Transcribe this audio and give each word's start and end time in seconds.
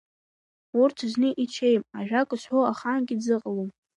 Урҭ 0.81 0.97
рзы 1.09 1.27
иҽеим 1.43 1.81
ажәак 1.97 2.29
зҳәо 2.41 2.61
ахаангьы 2.71 3.15
дзыҟалом. 3.19 3.69